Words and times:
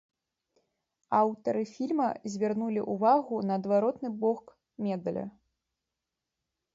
Аўтары 1.17 1.61
фільма 1.73 2.07
звярнулі 2.35 2.81
ўвагу 2.93 3.41
на 3.49 3.53
адваротны 3.61 4.09
бок 4.23 4.45
медаля. 4.87 5.25